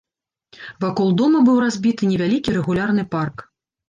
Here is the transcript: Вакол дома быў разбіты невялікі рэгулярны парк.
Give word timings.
Вакол 0.85 1.11
дома 1.19 1.41
быў 1.49 1.57
разбіты 1.65 2.09
невялікі 2.13 2.55
рэгулярны 2.57 3.03
парк. 3.13 3.45